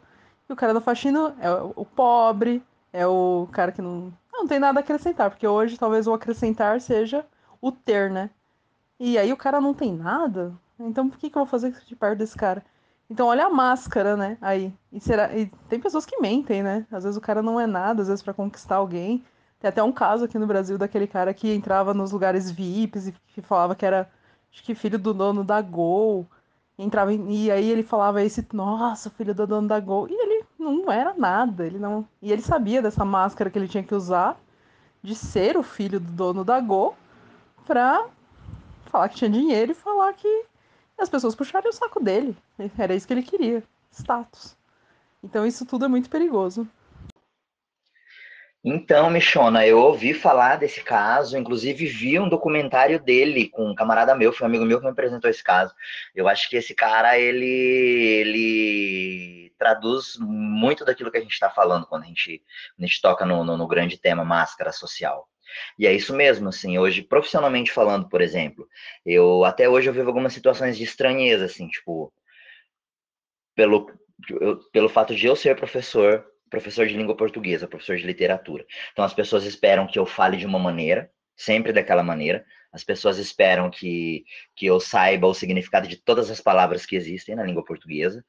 E 0.50 0.53
o 0.53 0.56
cara 0.56 0.74
da 0.74 0.82
faxina 0.82 1.36
é 1.39 1.51
o 1.51 1.86
pobre, 1.86 2.63
é 2.91 3.06
o 3.06 3.48
cara 3.51 3.72
que 3.72 3.82
não, 3.82 4.12
não 4.34 4.48
tem 4.48 4.60
nada 4.60 4.79
a 4.79 4.82
acrescentar, 4.82 5.29
porque 5.29 5.48
hoje 5.48 5.77
talvez 5.77 6.08
o 6.08 6.13
acrescentar 6.13 6.82
seja 6.82 7.25
o 7.62 7.72
ter, 7.72 8.10
né? 8.10 8.32
E 9.00 9.18
aí 9.18 9.32
o 9.32 9.38
cara 9.38 9.62
não 9.62 9.74
tem 9.74 9.94
nada, 9.94 10.53
então 10.79 11.08
por 11.08 11.18
que, 11.18 11.29
que 11.29 11.38
eu 11.38 11.41
vou 11.41 11.50
fazer 11.50 11.72
de 11.86 11.96
perto 11.96 12.18
desse 12.18 12.36
cara? 12.36 12.63
Então 13.10 13.27
olha 13.27 13.46
a 13.46 13.50
máscara, 13.50 14.15
né? 14.15 14.38
Aí. 14.39 14.74
E, 14.91 15.00
será... 15.00 15.36
e 15.36 15.48
tem 15.68 15.79
pessoas 15.79 16.06
que 16.06 16.20
mentem, 16.22 16.62
né? 16.62 16.86
Às 16.91 17.03
vezes 17.03 17.18
o 17.18 17.22
cara 17.22 17.41
não 17.41 17.60
é 17.60 17.65
nada, 17.65 18.01
às 18.01 18.08
vezes 18.08 18.24
para 18.24 18.34
conquistar 18.34 18.75
alguém. 18.75 19.24
Tem 19.60 19.70
até 19.70 19.82
um 19.84 19.91
caso 19.91 20.25
aqui 20.25 20.38
no 20.38 20.48
Brasil 20.48 20.77
daquele 20.77 21.08
cara 21.08 21.34
que 21.34 21.53
entrava 21.53 21.94
nos 21.94 22.12
lugares 22.12 22.51
VIPs 22.51 23.08
e 23.08 23.12
que 23.34 23.41
falava 23.41 23.75
que 23.75 23.86
era, 23.86 24.10
acho 24.51 24.63
que 24.63 24.75
filho 24.75 25.00
do 25.00 25.13
dono 25.13 25.44
da 25.44 25.62
Gol. 25.62 26.27
Entrava 26.77 27.13
em... 27.13 27.46
e 27.46 27.51
aí 27.51 27.70
ele 27.70 27.84
falava 27.84 28.24
esse, 28.24 28.46
nossa, 28.53 29.10
filho 29.10 29.34
do 29.34 29.48
dono 29.48 29.68
da 29.68 29.79
Gol. 29.79 30.08
E 30.08 30.13
ele 30.13 30.38
não 30.60 30.92
era 30.92 31.13
nada, 31.13 31.66
ele 31.66 31.80
não. 31.80 32.08
E 32.22 32.32
ele 32.32 32.42
sabia 32.42 32.82
dessa 32.82 33.06
máscara 33.06 33.50
que 33.50 33.58
ele 33.58 33.68
tinha 33.68 33.84
que 33.84 33.96
usar 33.96 34.38
de 35.01 35.16
ser 35.16 35.58
o 35.58 35.63
filho 35.63 36.00
do 36.00 36.12
dono 36.12 36.44
da 36.44 36.60
Go 36.60 36.96
pra 37.66 38.08
falar 38.86 39.08
que 39.10 39.16
tinha 39.16 39.30
dinheiro 39.30 39.72
e 39.72 39.75
falar 39.75 40.13
que 40.13 40.46
as 40.98 41.10
pessoas 41.10 41.36
puxarem 41.36 41.70
o 41.70 41.74
saco 41.74 42.04
dele. 42.04 42.36
Era 42.78 42.94
isso 42.94 43.08
que 43.08 43.13
ele 43.13 43.24
queria, 43.24 43.63
status. 43.92 44.58
Então 45.24 45.46
isso 45.46 45.66
tudo 45.66 45.86
é 45.86 45.88
muito 45.88 46.10
perigoso. 46.10 46.68
Então, 48.62 49.10
Michona, 49.10 49.66
eu 49.66 49.80
ouvi 49.80 50.13
falar 50.13 50.58
desse 50.58 50.84
caso, 50.84 51.38
inclusive 51.38 51.86
vi 51.86 52.20
um 52.20 52.28
documentário 52.28 53.01
dele 53.01 53.48
com 53.48 53.70
um 53.70 53.74
camarada 53.74 54.13
meu, 54.13 54.34
foi 54.34 54.46
um 54.46 54.50
amigo 54.50 54.66
meu 54.66 54.80
que 54.80 54.86
me 54.86 54.92
apresentou 54.92 55.30
esse 55.30 55.42
caso. 55.42 55.74
Eu 56.13 56.28
acho 56.28 56.50
que 56.50 56.58
esse 56.58 56.75
cara, 56.75 57.18
ele, 57.18 57.46
ele 57.46 59.38
traduz 59.60 60.18
muito 60.18 60.86
daquilo 60.86 61.12
que 61.12 61.18
a 61.18 61.22
gente 61.22 61.34
está 61.34 61.50
falando 61.50 61.86
quando 61.86 62.04
a 62.04 62.08
gente, 62.08 62.42
a 62.78 62.82
gente 62.82 63.01
toca 63.01 63.25
no, 63.25 63.44
no, 63.44 63.58
no 63.58 63.68
grande 63.68 63.98
tema 63.98 64.24
máscara 64.24 64.72
social. 64.72 65.28
E 65.78 65.86
é 65.86 65.94
isso 65.94 66.16
mesmo, 66.16 66.50
assim, 66.50 66.78
hoje, 66.78 67.01
profissionalmente 67.01 67.72
falando, 67.72 68.08
por 68.08 68.22
exemplo, 68.22 68.68
eu 69.06 69.44
até 69.44 69.68
hoje 69.68 69.89
eu 69.89 69.94
vivo 69.94 70.08
algumas 70.08 70.34
situações 70.34 70.78
de 70.78 70.84
estranheza, 70.84 71.46
assim, 71.46 71.68
tipo, 71.68 72.13
pelo, 73.56 73.92
eu, 74.30 74.58
pelo 74.72 74.89
fato 74.89 75.16
de 75.16 75.25
eu 75.25 75.36
ser 75.36 75.56
professor, 75.56 76.25
professor 76.50 76.88
de 76.88 76.96
língua 76.96 77.18
portuguesa, 77.18 77.68
professor 77.68 77.98
de 77.98 78.06
literatura. 78.06 78.66
Então 78.92 79.04
as 79.04 79.13
pessoas 79.13 79.44
esperam 79.44 79.88
que 79.88 80.00
eu 80.00 80.06
fale 80.06 80.38
de 80.38 80.46
uma 80.46 80.60
maneira, 80.60 81.12
sempre 81.36 81.74
daquela 81.74 82.04
maneira. 82.04 82.46
As 82.72 82.84
pessoas 82.84 83.18
esperam 83.18 83.70
que, 83.70 84.24
que 84.56 84.66
eu 84.66 84.80
saiba 84.80 85.28
o 85.28 85.34
significado 85.34 85.88
de 85.88 85.98
todas 85.98 86.30
as 86.30 86.39
palavras 86.39 86.86
que 86.86 86.96
existem 86.96 87.36
na 87.36 87.44
língua 87.44 87.66
portuguesa. 87.66 88.24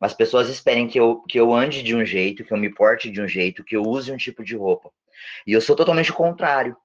As 0.00 0.12
pessoas 0.12 0.48
esperem 0.48 0.86
que 0.86 0.98
eu, 0.98 1.22
que 1.22 1.38
eu 1.38 1.54
ande 1.54 1.82
de 1.82 1.94
um 1.94 2.04
jeito, 2.04 2.44
que 2.44 2.52
eu 2.52 2.58
me 2.58 2.72
porte 2.72 3.10
de 3.10 3.20
um 3.20 3.28
jeito, 3.28 3.64
que 3.64 3.76
eu 3.76 3.82
use 3.82 4.12
um 4.12 4.16
tipo 4.16 4.44
de 4.44 4.56
roupa. 4.56 4.90
E 5.46 5.52
eu 5.52 5.60
sou 5.60 5.74
totalmente 5.74 6.10
o 6.10 6.14
contrário. 6.14 6.76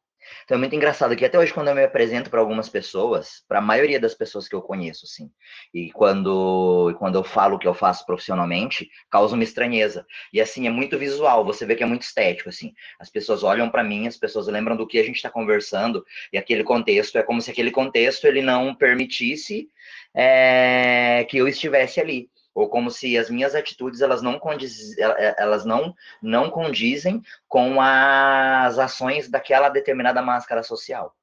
Então 0.44 0.56
é 0.56 0.60
muito 0.60 0.76
engraçado 0.76 1.16
que 1.16 1.26
até 1.26 1.38
hoje, 1.38 1.54
quando 1.54 1.70
eu 1.70 1.76
me 1.76 1.84
apresento 1.84 2.30
para 2.30 2.40
algumas 2.40 2.70
pessoas, 2.70 3.44
para 3.48 3.60
a 3.60 3.62
maioria 3.62 4.00
das 4.00 4.14
pessoas 4.14 4.48
que 4.48 4.56
eu 4.56 4.62
conheço, 4.62 5.06
assim, 5.06 5.32
e 5.74 5.92
quando, 5.92 6.96
quando 7.00 7.16
eu 7.16 7.24
falo 7.24 7.56
o 7.56 7.60
que 7.60 7.68
eu 7.68 7.74
faço 7.74 8.06
profissionalmente, 8.06 8.90
causa 9.10 9.36
uma 9.36 9.44
estranheza. 9.44 10.06
E 10.32 10.40
assim, 10.40 10.68
é 10.68 10.70
muito 10.70 10.98
visual, 10.98 11.44
você 11.44 11.66
vê 11.66 11.76
que 11.76 11.84
é 11.84 11.86
muito 11.86 12.04
estético, 12.04 12.50
assim. 12.50 12.74
As 13.00 13.10
pessoas 13.10 13.44
olham 13.44 13.70
para 13.70 13.84
mim, 13.84 14.08
as 14.08 14.18
pessoas 14.18 14.48
lembram 14.48 14.76
do 14.76 14.88
que 14.88 15.00
a 15.00 15.04
gente 15.04 15.16
está 15.16 15.30
conversando, 15.30 16.06
e 16.32 16.38
aquele 16.38 16.64
contexto 16.64 17.18
é 17.18 17.24
como 17.24 17.42
se 17.42 17.52
aquele 17.52 17.72
contexto 17.72 18.26
ele 18.26 18.42
não 18.42 18.76
permitisse 18.76 19.70
é, 20.14 21.26
que 21.30 21.38
eu 21.38 21.48
estivesse 21.48 22.00
ali 22.00 22.30
ou 22.54 22.70
como 22.70 22.92
se 22.92 23.18
as 23.18 23.30
minhas 23.30 23.56
atitudes 23.56 24.02
elas 24.02 24.22
não 24.22 24.38
condiz, 24.40 24.98
elas 25.38 25.66
não 25.66 25.96
não 26.22 26.50
condizem 26.50 27.22
com 27.48 27.82
as 27.82 28.78
ações 28.78 29.30
daquela 29.30 29.70
determinada 29.70 30.22
máscara 30.22 30.64
social. 30.64 31.16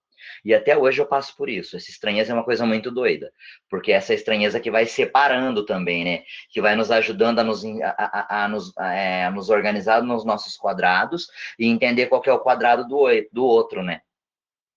E 0.45 0.55
até 0.55 0.77
hoje 0.77 1.01
eu 1.01 1.07
passo 1.07 1.37
por 1.37 1.49
isso. 1.49 1.77
Essa 1.77 1.91
estranheza 1.91 2.33
é 2.33 2.35
uma 2.35 2.45
coisa 2.45 2.67
muito 2.67 2.91
doida, 2.91 3.33
porque 3.69 3.93
essa 3.93 4.15
estranheza 4.15 4.61
que 4.61 4.71
vai 4.71 4.87
separando 4.87 5.65
também, 5.65 6.05
né? 6.05 6.23
Que 6.51 6.61
vai 6.61 6.77
nos 6.77 6.91
ajudando 6.91 7.39
a 7.41 7.45
nos, 7.45 7.65
a, 7.65 7.95
a, 7.97 8.45
a 8.45 8.49
nos, 8.49 8.77
é, 8.79 9.31
nos 9.31 9.49
organizar 9.51 10.03
nos 10.03 10.25
nossos 10.25 10.57
quadrados 10.57 11.29
e 11.59 11.67
entender 11.67 12.07
qual 12.07 12.23
é 12.27 12.33
o 12.33 12.41
quadrado 12.41 12.87
do, 12.87 13.07
do 13.33 13.45
outro, 13.45 13.83
né? 13.83 14.01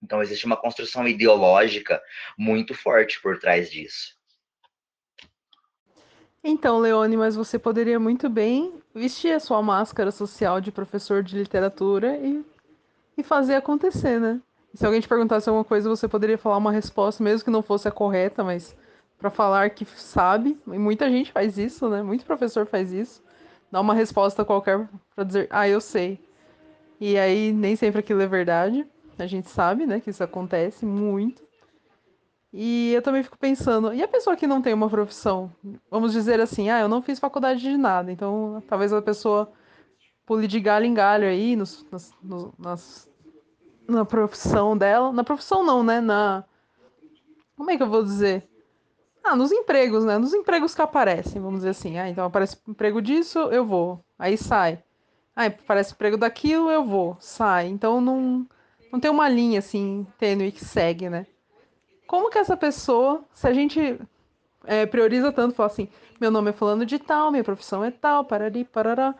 Então 0.04 0.22
existe 0.22 0.46
uma 0.46 0.58
construção 0.58 1.08
ideológica 1.08 2.02
muito 2.38 2.74
forte 2.74 3.22
por 3.22 3.40
trás 3.40 3.70
disso. 3.70 4.21
Então, 6.44 6.80
Leone, 6.80 7.16
mas 7.16 7.36
você 7.36 7.60
poderia 7.60 8.00
muito 8.00 8.28
bem 8.28 8.74
vestir 8.96 9.32
a 9.32 9.40
sua 9.40 9.62
máscara 9.62 10.12
social 10.12 10.60
de 10.60 10.72
professor 10.72 11.22
de 11.22 11.38
literatura 11.38 12.18
e, 12.18 12.44
e 13.16 13.24
fazer 13.24 13.56
acontecer, 13.56 14.20
né? 14.20 14.42
E 14.74 14.78
se 14.78 14.86
alguém 14.86 15.02
te 15.02 15.08
perguntasse 15.08 15.48
alguma 15.48 15.64
coisa, 15.64 15.88
você 15.88 16.08
poderia 16.08 16.38
falar 16.38 16.58
uma 16.58 16.72
resposta, 16.72 17.24
mesmo 17.24 17.46
que 17.46 17.52
não 17.52 17.62
fosse 17.62 17.88
a 17.88 17.92
correta, 17.92 18.44
mas 18.44 18.76
para 19.20 19.30
falar 19.30 19.70
que 19.70 19.86
sabe. 19.86 20.60
E 20.68 20.80
muita 20.80 21.10
gente 21.10 21.32
faz 21.32 21.58
isso, 21.60 21.88
né? 21.88 22.02
Muito 22.02 22.26
professor 22.26 22.66
faz 22.66 22.92
isso. 22.92 23.22
Dá 23.72 23.80
uma 23.80 23.94
resposta 23.94 24.44
qualquer 24.44 24.90
para 25.16 25.24
dizer, 25.24 25.48
ah, 25.52 25.68
eu 25.70 25.80
sei. 25.80 26.20
E 27.00 27.18
aí 27.18 27.52
nem 27.54 27.76
sempre 27.76 28.00
aquilo 28.00 28.22
é 28.22 28.28
verdade. 28.28 28.86
A 29.20 29.28
gente 29.28 29.50
sabe, 29.50 29.86
né, 29.86 30.00
que 30.00 30.10
isso 30.10 30.24
acontece 30.24 30.86
muito. 30.86 31.44
E 32.54 32.92
eu 32.94 33.02
também 33.02 33.24
fico 33.24 33.38
pensando, 33.38 33.94
e 33.94 34.04
a 34.04 34.08
pessoa 34.08 34.36
que 34.36 34.46
não 34.46 34.62
tem 34.62 34.74
uma 34.74 34.90
profissão? 34.90 35.50
Vamos 35.90 36.12
dizer 36.12 36.42
assim, 36.42 36.70
ah, 36.70 36.82
eu 36.82 36.90
não 36.90 37.02
fiz 37.02 37.18
faculdade 37.18 37.62
de 37.62 37.78
nada, 37.78 38.12
então 38.12 38.62
talvez 38.68 38.92
a 38.92 39.02
pessoa 39.02 39.50
pule 40.26 40.48
de 40.48 40.60
galho 40.60 40.86
em 40.86 40.94
galho 40.94 41.28
aí 41.28 41.56
nos, 41.56 41.86
nas, 42.60 43.08
na 43.88 44.06
profissão 44.06 44.78
dela. 44.78 45.12
Na 45.12 45.24
profissão 45.24 45.64
não, 45.64 45.84
né? 45.84 46.00
Na. 46.00 46.44
Como 47.56 47.70
é 47.70 47.78
que 47.78 47.84
eu 47.84 47.90
vou 47.90 48.04
dizer? 48.04 48.48
Ah, 49.24 49.36
nos 49.36 49.52
empregos, 49.52 50.04
né? 50.04 50.18
Nos 50.18 50.34
empregos 50.34 50.74
que 50.74 50.82
aparecem, 50.82 51.42
vamos 51.42 51.60
dizer 51.60 51.70
assim. 51.70 52.00
Ah, 52.00 52.10
então 52.10 52.26
aparece 52.26 52.58
emprego 52.68 53.02
disso, 53.02 53.40
eu 53.52 53.66
vou. 53.66 54.04
Aí 54.18 54.38
sai. 54.38 54.84
Ah, 55.36 55.46
aparece 55.46 55.94
emprego 55.94 56.18
daquilo, 56.18 56.72
eu 56.72 56.84
vou. 56.84 57.18
Sai. 57.20 57.68
Então 57.68 58.02
não, 58.02 58.48
não 58.92 59.00
tem 59.00 59.12
uma 59.12 59.30
linha 59.30 59.60
assim 59.60 60.08
tênue 60.18 60.52
que 60.52 60.66
segue, 60.66 61.10
né? 61.10 61.28
Como 62.12 62.30
que 62.30 62.38
essa 62.38 62.58
pessoa, 62.58 63.24
se 63.34 63.48
a 63.48 63.54
gente 63.54 63.98
é, 64.66 64.86
prioriza 64.86 65.32
tanto, 65.32 65.56
fala 65.56 65.68
assim, 65.68 65.88
meu 66.20 66.30
nome 66.30 66.50
é 66.50 66.54
fulano 66.54 66.86
de 66.86 67.00
tal, 67.00 67.32
minha 67.32 67.42
profissão 67.42 67.86
é 67.86 67.90
tal, 67.90 68.26
parari, 68.26 68.66
parará. 68.66 69.16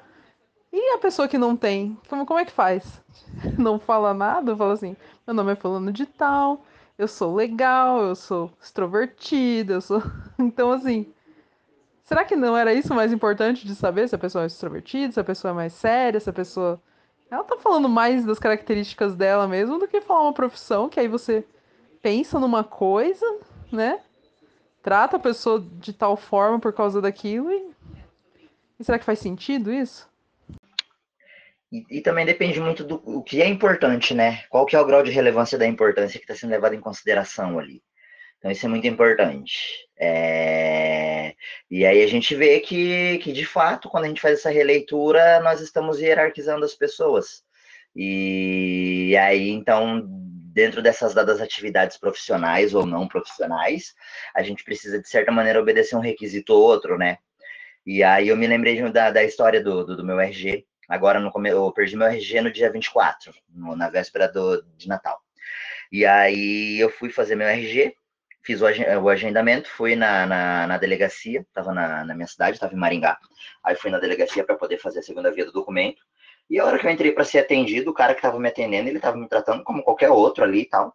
E 0.74 0.94
a 0.94 0.98
pessoa 0.98 1.26
que 1.26 1.38
não 1.38 1.56
tem, 1.56 1.98
como, 2.10 2.26
como 2.26 2.38
é 2.38 2.44
que 2.44 2.52
faz? 2.52 3.02
Não 3.58 3.80
fala 3.80 4.14
nada, 4.14 4.58
fala 4.58 4.74
assim, 4.74 4.98
meu 5.26 5.34
nome 5.34 5.54
é 5.54 5.56
fulano 5.56 5.90
de 5.90 6.06
tal, 6.06 6.66
eu 6.98 7.08
sou 7.08 7.34
legal, 7.34 8.02
eu 8.02 8.14
sou 8.14 8.52
extrovertida, 8.62 9.76
eu 9.76 9.82
sou... 9.82 10.04
Então, 10.38 10.74
assim, 10.74 11.14
será 12.04 12.26
que 12.26 12.36
não 12.36 12.58
era 12.58 12.74
isso 12.74 12.94
mais 12.94 13.14
importante 13.14 13.66
de 13.66 13.74
saber 13.74 14.10
se 14.10 14.16
a 14.16 14.20
pessoa 14.20 14.44
é 14.44 14.48
extrovertida, 14.48 15.14
se 15.14 15.20
a 15.20 15.24
pessoa 15.24 15.52
é 15.52 15.56
mais 15.56 15.72
séria, 15.72 16.20
se 16.20 16.30
a 16.30 16.34
pessoa... 16.34 16.82
Ela 17.30 17.46
tá 17.46 17.56
falando 17.58 17.88
mais 17.88 18.26
das 18.26 18.38
características 18.38 19.16
dela 19.16 19.48
mesmo 19.48 19.80
do 19.80 19.88
que 19.88 20.02
falar 20.02 20.24
uma 20.24 20.34
profissão, 20.34 20.90
que 20.90 21.00
aí 21.00 21.08
você 21.08 21.46
pensa 22.02 22.40
numa 22.40 22.64
coisa, 22.64 23.26
né? 23.72 24.02
Trata 24.82 25.18
a 25.18 25.20
pessoa 25.20 25.66
de 25.80 25.94
tal 25.94 26.18
forma 26.18 26.60
por 26.60 26.74
causa 26.74 27.02
daquilo 27.02 27.52
e, 27.52 27.72
e 28.80 28.84
será 28.84 28.98
que 28.98 29.06
faz 29.06 29.20
sentido 29.20 29.72
isso? 29.72 30.10
E, 31.72 31.86
e, 31.90 32.02
também 32.02 32.26
depende 32.26 32.60
muito 32.60 32.84
do 32.84 33.02
o 33.06 33.24
que 33.24 33.42
é 33.42 33.48
importante, 33.48 34.14
né? 34.14 34.44
Qual 34.50 34.66
que 34.66 34.76
é 34.76 34.80
o 34.80 34.86
grau 34.86 35.04
de 35.04 35.12
relevância 35.12 35.58
da 35.58 35.66
importância 35.66 36.20
que 36.20 36.26
está 36.26 36.36
sendo 36.36 36.50
levado 36.50 36.76
em 36.76 36.82
consideração 36.82 37.58
ali. 37.58 37.82
Então 38.38 38.52
isso 38.52 38.66
é 38.66 38.70
muito 38.70 38.88
importante. 38.88 39.88
É... 39.98 41.34
E 41.70 41.86
aí 41.86 42.04
a 42.04 42.08
gente 42.08 42.36
vê 42.36 42.60
que, 42.60 43.20
que, 43.20 43.32
de 43.32 43.46
fato, 43.46 43.88
quando 43.88 44.06
a 44.06 44.08
gente 44.08 44.20
faz 44.20 44.40
essa 44.40 44.50
releitura, 44.50 45.40
nós 45.42 45.62
estamos 45.62 46.00
hierarquizando 46.00 46.66
as 46.66 46.74
pessoas. 46.74 47.44
E 47.96 49.16
aí, 49.18 49.50
então, 49.50 50.10
dentro 50.54 50.82
dessas 50.82 51.14
dadas 51.14 51.42
atividades 51.42 51.98
profissionais 51.98 52.74
ou 52.74 52.86
não 52.86 53.08
profissionais, 53.08 53.94
a 54.36 54.44
gente 54.44 54.64
precisa, 54.64 55.02
de 55.02 55.08
certa 55.08 55.32
maneira, 55.32 55.60
obedecer 55.60 55.96
um 55.96 56.02
requisito 56.02 56.54
ou 56.54 56.62
outro, 56.62 56.98
né? 56.98 57.18
E 57.86 58.04
aí 58.04 58.28
eu 58.28 58.38
me 58.38 58.46
lembrei 58.46 58.80
da, 58.92 59.10
da 59.10 59.24
história 59.24 59.64
do, 59.64 59.86
do, 59.86 59.98
do 59.98 60.06
meu 60.06 60.20
RG. 60.20 60.66
Agora, 60.88 61.20
no, 61.20 61.32
eu 61.48 61.72
perdi 61.72 61.96
meu 61.96 62.08
RG 62.08 62.42
no 62.42 62.52
dia 62.52 62.72
24, 62.72 63.34
no, 63.50 63.76
na 63.76 63.90
véspera 63.90 64.28
do, 64.28 64.62
de 64.78 64.88
Natal. 64.88 65.20
E 65.92 66.06
aí 66.06 66.80
eu 66.80 66.90
fui 66.90 67.10
fazer 67.10 67.36
meu 67.36 67.48
RG, 67.48 67.96
fiz 68.44 68.62
o, 68.62 68.66
o 68.66 69.10
agendamento, 69.10 69.70
fui 69.70 69.96
na, 69.96 70.26
na, 70.26 70.68
na 70.68 70.78
delegacia, 70.78 71.42
estava 71.42 71.74
na, 71.74 72.06
na 72.06 72.14
minha 72.14 72.28
cidade, 72.28 72.58
estava 72.58 72.74
em 72.74 72.78
Maringá. 72.78 73.18
Aí 73.64 73.76
fui 73.76 73.90
na 73.90 74.00
delegacia 74.00 74.44
para 74.44 74.56
poder 74.56 74.78
fazer 74.78 75.00
a 75.00 75.04
segunda 75.04 75.32
via 75.32 75.46
do 75.46 75.52
documento. 75.52 76.02
E 76.52 76.60
a 76.60 76.66
hora 76.66 76.78
que 76.78 76.86
eu 76.86 76.92
entrei 76.92 77.14
para 77.14 77.24
ser 77.24 77.40
atendido, 77.40 77.92
o 77.92 77.94
cara 77.94 78.14
que 78.14 78.20
estava 78.20 78.38
me 78.38 78.50
atendendo, 78.50 78.90
ele 78.90 78.98
estava 78.98 79.16
me 79.16 79.26
tratando 79.26 79.64
como 79.64 79.82
qualquer 79.82 80.10
outro 80.10 80.44
ali 80.44 80.64
e 80.64 80.66
tal. 80.66 80.94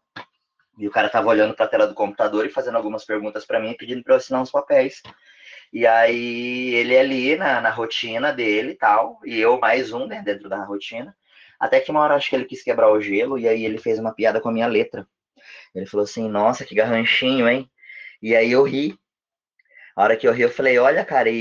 E 0.76 0.86
o 0.86 0.90
cara 0.90 1.06
estava 1.06 1.28
olhando 1.28 1.54
para 1.54 1.64
a 1.64 1.68
tela 1.68 1.86
do 1.86 1.94
computador 1.94 2.44
e 2.44 2.50
fazendo 2.50 2.76
algumas 2.76 3.06
perguntas 3.06 3.46
para 3.46 3.58
mim, 3.58 3.74
pedindo 3.74 4.04
para 4.04 4.12
eu 4.12 4.16
assinar 4.18 4.42
uns 4.42 4.50
papéis. 4.50 5.02
E 5.72 5.86
aí 5.86 6.74
ele 6.74 6.98
ali 6.98 7.36
na, 7.36 7.62
na 7.62 7.70
rotina 7.70 8.34
dele 8.34 8.72
e 8.72 8.74
tal, 8.74 9.18
e 9.24 9.40
eu 9.40 9.58
mais 9.58 9.94
um, 9.94 10.06
né, 10.06 10.20
dentro 10.22 10.46
da 10.46 10.62
rotina. 10.62 11.16
Até 11.58 11.80
que 11.80 11.90
uma 11.90 12.00
hora 12.00 12.16
acho 12.16 12.28
que 12.28 12.36
ele 12.36 12.44
quis 12.44 12.62
quebrar 12.62 12.92
o 12.92 13.00
gelo 13.00 13.38
e 13.38 13.48
aí 13.48 13.64
ele 13.64 13.78
fez 13.78 13.98
uma 13.98 14.12
piada 14.12 14.42
com 14.42 14.50
a 14.50 14.52
minha 14.52 14.66
letra. 14.66 15.08
Ele 15.74 15.86
falou 15.86 16.04
assim: 16.04 16.28
"Nossa, 16.28 16.66
que 16.66 16.74
garranchinho, 16.74 17.48
hein?" 17.48 17.70
E 18.20 18.36
aí 18.36 18.52
eu 18.52 18.62
ri. 18.62 18.98
A 19.96 20.02
hora 20.04 20.16
que 20.16 20.28
eu 20.28 20.32
ri, 20.32 20.42
eu 20.42 20.50
falei, 20.50 20.78
olha, 20.78 21.04
cara, 21.04 21.30
e, 21.30 21.36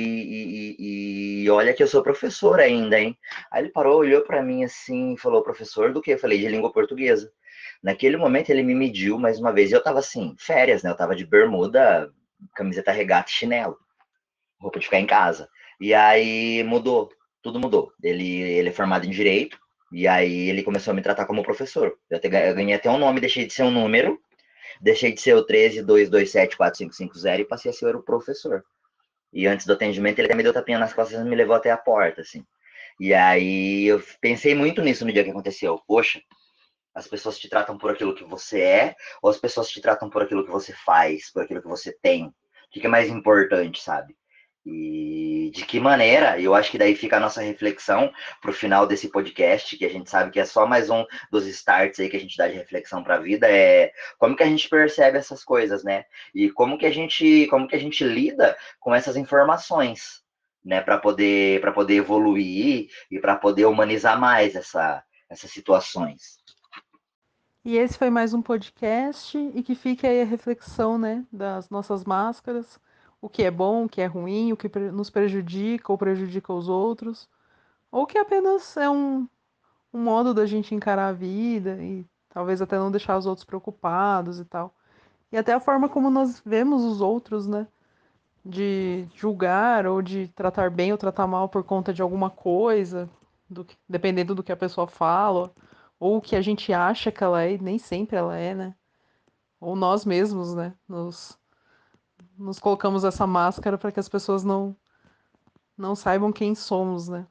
e, 0.79 1.43
e 1.43 1.49
olha 1.49 1.73
que 1.73 1.83
eu 1.83 1.87
sou 1.87 2.01
professor 2.01 2.59
ainda, 2.59 2.97
hein? 2.99 3.17
Aí 3.51 3.63
ele 3.63 3.69
parou, 3.69 3.99
olhou 3.99 4.21
para 4.21 4.41
mim 4.41 4.63
assim 4.63 5.17
falou, 5.17 5.43
professor 5.43 5.91
do 5.91 6.01
quê? 6.01 6.13
Eu 6.13 6.19
falei, 6.19 6.39
de 6.39 6.47
língua 6.47 6.71
portuguesa. 6.71 7.29
Naquele 7.83 8.17
momento 8.17 8.49
ele 8.49 8.63
me 8.63 8.73
mediu 8.73 9.19
mais 9.19 9.39
uma 9.39 9.51
vez 9.51 9.71
e 9.71 9.73
eu 9.73 9.83
tava 9.83 9.99
assim, 9.99 10.35
férias, 10.39 10.83
né? 10.83 10.89
Eu 10.89 10.95
tava 10.95 11.15
de 11.15 11.25
bermuda, 11.25 12.09
camiseta 12.55 12.91
regata 12.91 13.29
e 13.29 13.33
chinelo. 13.33 13.77
Roupa 14.59 14.79
de 14.79 14.85
ficar 14.85 14.99
em 14.99 15.05
casa. 15.05 15.49
E 15.79 15.93
aí 15.93 16.63
mudou, 16.63 17.09
tudo 17.43 17.59
mudou. 17.59 17.91
Ele, 18.01 18.41
ele 18.41 18.69
é 18.69 18.71
formado 18.71 19.05
em 19.05 19.09
direito, 19.09 19.59
e 19.91 20.07
aí 20.07 20.49
ele 20.49 20.63
começou 20.63 20.91
a 20.91 20.95
me 20.95 21.01
tratar 21.01 21.25
como 21.25 21.43
professor. 21.43 21.97
Eu, 22.09 22.19
te, 22.19 22.27
eu 22.27 22.55
ganhei 22.55 22.73
até 22.75 22.89
um 22.89 22.97
nome, 22.97 23.19
deixei 23.19 23.45
de 23.45 23.53
ser 23.53 23.63
um 23.63 23.71
número, 23.71 24.19
Deixei 24.81 25.13
de 25.13 25.21
ser 25.21 25.35
o 25.35 25.45
132274550 25.45 27.39
e 27.39 27.45
passei 27.45 27.71
a 27.71 27.73
ser 27.73 27.95
o 27.95 28.03
professor. 28.03 28.63
E 29.31 29.47
antes 29.47 29.65
do 29.65 29.73
atendimento, 29.73 30.19
ele 30.19 30.27
até 30.27 30.35
me 30.35 30.43
deu 30.43 30.53
tapinha 30.53 30.79
nas 30.79 30.93
costas 30.93 31.19
e 31.19 31.23
me 31.23 31.35
levou 31.35 31.55
até 31.55 31.71
a 31.71 31.77
porta, 31.77 32.21
assim. 32.21 32.45
E 32.99 33.13
aí 33.13 33.85
eu 33.85 34.01
pensei 34.21 34.55
muito 34.55 34.81
nisso 34.81 35.05
no 35.05 35.11
dia 35.11 35.23
que 35.23 35.29
aconteceu. 35.29 35.81
Poxa, 35.85 36.21
as 36.93 37.07
pessoas 37.07 37.37
te 37.37 37.49
tratam 37.49 37.77
por 37.77 37.91
aquilo 37.91 38.15
que 38.15 38.23
você 38.23 38.61
é, 38.61 38.95
ou 39.21 39.29
as 39.29 39.37
pessoas 39.37 39.69
te 39.69 39.81
tratam 39.81 40.09
por 40.09 40.21
aquilo 40.21 40.45
que 40.45 40.51
você 40.51 40.73
faz, 40.73 41.31
por 41.31 41.43
aquilo 41.43 41.61
que 41.61 41.67
você 41.67 41.91
tem? 42.01 42.27
O 42.27 42.33
que 42.71 42.85
é 42.85 42.89
mais 42.89 43.09
importante, 43.09 43.81
sabe? 43.81 44.15
E 44.65 45.51
de 45.53 45.63
que 45.63 45.79
maneira, 45.79 46.39
eu 46.39 46.55
acho 46.55 46.71
que 46.71 46.77
daí 46.77 46.95
fica 46.95 47.17
a 47.17 47.19
nossa 47.19 47.39
reflexão 47.39 48.11
para 48.41 48.49
o 48.49 48.53
final 48.53 48.87
desse 48.87 49.09
podcast, 49.09 49.77
que 49.77 49.85
a 49.85 49.89
gente 49.89 50.09
sabe 50.09 50.31
que 50.31 50.39
é 50.39 50.45
só 50.45 50.65
mais 50.65 50.89
um 50.89 51.05
dos 51.31 51.45
starts 51.45 51.99
aí 51.99 52.09
que 52.09 52.17
a 52.17 52.19
gente 52.19 52.35
dá 52.35 52.47
de 52.47 52.55
reflexão 52.55 53.03
para 53.03 53.15
a 53.15 53.19
vida, 53.19 53.47
é 53.47 53.91
como 54.17 54.35
que 54.35 54.41
a 54.41 54.47
gente 54.47 54.67
percebe 54.67 55.19
essas 55.19 55.43
coisas, 55.43 55.83
né? 55.83 56.05
E 56.33 56.49
como 56.49 56.79
que 56.79 56.85
a 56.87 56.91
gente, 56.91 57.45
como 57.47 57.67
que 57.67 57.75
a 57.75 57.79
gente 57.79 58.03
lida 58.03 58.57
com 58.79 58.95
essas 58.95 59.15
informações, 59.15 60.23
né, 60.63 60.81
para 60.81 60.97
poder 60.97 61.61
para 61.61 61.71
poder 61.71 61.95
evoluir 61.95 62.89
e 63.11 63.19
para 63.19 63.35
poder 63.35 63.65
humanizar 63.65 64.19
mais 64.19 64.55
essa, 64.55 65.03
essas 65.29 65.51
situações. 65.51 66.37
E 67.63 67.77
esse 67.77 67.97
foi 67.97 68.09
mais 68.09 68.33
um 68.33 68.41
podcast 68.41 69.37
e 69.37 69.61
que 69.61 69.75
fique 69.75 70.05
aí 70.07 70.21
a 70.21 70.25
reflexão, 70.25 70.97
né, 70.97 71.23
das 71.31 71.69
nossas 71.69 72.03
máscaras, 72.03 72.79
o 73.21 73.29
que 73.29 73.43
é 73.43 73.51
bom, 73.51 73.85
o 73.85 73.89
que 73.89 74.01
é 74.01 74.05
ruim, 74.05 74.51
o 74.51 74.57
que 74.57 74.69
nos 74.91 75.09
prejudica 75.09 75.91
ou 75.91 75.97
prejudica 75.97 76.53
os 76.53 76.69
outros, 76.69 77.29
ou 77.91 78.05
que 78.05 78.17
apenas 78.17 78.75
é 78.77 78.89
um, 78.89 79.27
um 79.93 79.99
modo 79.99 80.33
da 80.33 80.45
gente 80.45 80.75
encarar 80.75 81.07
a 81.09 81.13
vida 81.13 81.81
e 81.81 82.05
talvez 82.29 82.61
até 82.61 82.77
não 82.77 82.91
deixar 82.91 83.17
os 83.17 83.25
outros 83.25 83.45
preocupados 83.45 84.39
e 84.39 84.45
tal. 84.45 84.75
E 85.31 85.37
até 85.37 85.53
a 85.53 85.59
forma 85.59 85.89
como 85.89 86.09
nós 86.09 86.41
vemos 86.45 86.83
os 86.83 87.01
outros, 87.01 87.47
né? 87.47 87.67
De 88.43 89.07
julgar 89.15 89.87
ou 89.87 90.01
de 90.01 90.27
tratar 90.29 90.69
bem 90.69 90.91
ou 90.91 90.97
tratar 90.97 91.27
mal 91.27 91.49
por 91.49 91.63
conta 91.63 91.93
de 91.93 92.01
alguma 92.01 92.29
coisa, 92.29 93.09
do 93.49 93.63
que, 93.65 93.77
dependendo 93.87 94.35
do 94.35 94.43
que 94.43 94.51
a 94.51 94.57
pessoa 94.57 94.87
fala, 94.87 95.53
ou 95.99 96.17
o 96.17 96.21
que 96.21 96.35
a 96.35 96.41
gente 96.41 96.73
acha 96.73 97.11
que 97.11 97.23
ela 97.23 97.43
é, 97.43 97.53
e 97.53 97.57
nem 97.61 97.77
sempre 97.79 98.17
ela 98.17 98.37
é, 98.37 98.53
né? 98.53 98.75
Ou 99.59 99.75
nós 99.75 100.05
mesmos, 100.05 100.53
né? 100.53 100.73
Nos, 100.87 101.37
nos 102.37 102.59
colocamos 102.59 103.03
essa 103.03 103.25
máscara 103.25 103.77
para 103.77 103.91
que 103.91 103.99
as 103.99 104.09
pessoas 104.09 104.43
não, 104.43 104.75
não 105.77 105.95
saibam 105.95 106.31
quem 106.31 106.55
somos, 106.55 107.07
né? 107.07 107.27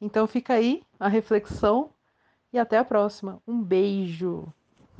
Então 0.00 0.26
fica 0.26 0.54
aí 0.54 0.82
a 0.98 1.08
reflexão 1.08 1.90
e 2.52 2.58
até 2.58 2.78
a 2.78 2.84
próxima. 2.84 3.40
Um 3.46 3.62
beijo! 3.62 4.52